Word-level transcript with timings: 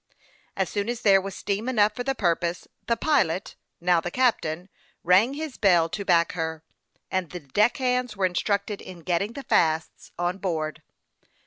As 0.57 0.67
soon 0.67 0.89
as 0.89 1.01
there 1.01 1.21
was 1.21 1.35
steam 1.35 1.69
enough 1.69 1.93
for 1.95 2.03
the 2.03 2.15
purpose, 2.15 2.67
the 2.87 2.97
pilot, 2.97 3.55
now 3.79 4.01
the 4.01 4.09
captain, 4.09 4.67
rang 5.03 5.35
his 5.35 5.57
bell 5.57 5.89
to 5.89 6.03
back 6.03 6.31
her, 6.31 6.63
and 7.11 7.29
the 7.29 7.39
deck 7.41 7.77
hands 7.77 8.17
were 8.17 8.25
instructed 8.25 8.81
in 8.81 9.01
getting 9.01 9.33
the 9.33 9.43
fasts 9.43 10.11
on 10.17 10.39
board. 10.39 10.81